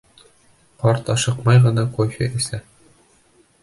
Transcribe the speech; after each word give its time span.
Ҡарт 0.85 1.13
ашыҡмай 1.15 1.63
ғына 1.69 1.87
кофе 2.01 2.33
эсә. 2.43 2.65